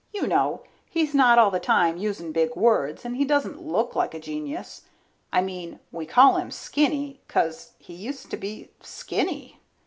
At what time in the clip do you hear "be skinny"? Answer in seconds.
8.37-9.59